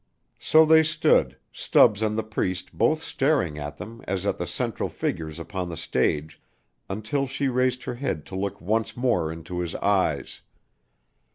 So 0.39 0.65
they 0.65 0.81
stood, 0.81 1.37
Stubbs 1.53 2.01
and 2.01 2.17
the 2.17 2.23
Priest 2.23 2.73
both 2.75 3.03
staring 3.03 3.59
at 3.59 3.77
them 3.77 4.01
as 4.07 4.25
at 4.25 4.39
the 4.39 4.47
central 4.47 4.89
figures 4.89 5.37
upon 5.37 5.69
the 5.69 5.77
stage, 5.77 6.41
until 6.89 7.27
she 7.27 7.47
raised 7.49 7.83
her 7.83 7.93
head 7.93 8.25
to 8.25 8.35
look 8.35 8.59
once 8.59 8.97
more 8.97 9.31
into 9.31 9.59
his 9.59 9.75
eyes. 9.75 10.41